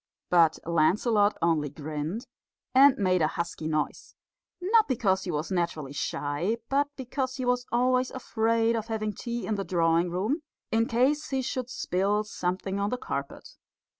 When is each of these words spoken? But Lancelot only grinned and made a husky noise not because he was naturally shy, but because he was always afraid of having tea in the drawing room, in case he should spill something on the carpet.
But 0.31 0.57
Lancelot 0.65 1.37
only 1.43 1.69
grinned 1.69 2.25
and 2.73 2.97
made 2.97 3.21
a 3.21 3.27
husky 3.27 3.67
noise 3.67 4.15
not 4.59 4.87
because 4.87 5.25
he 5.25 5.29
was 5.29 5.51
naturally 5.51 5.93
shy, 5.93 6.57
but 6.69 6.87
because 6.95 7.35
he 7.35 7.45
was 7.45 7.67
always 7.71 8.09
afraid 8.09 8.75
of 8.75 8.87
having 8.87 9.13
tea 9.13 9.45
in 9.45 9.53
the 9.53 9.63
drawing 9.63 10.09
room, 10.09 10.41
in 10.71 10.87
case 10.87 11.29
he 11.29 11.43
should 11.43 11.69
spill 11.69 12.23
something 12.23 12.79
on 12.79 12.89
the 12.89 12.97
carpet. 12.97 13.49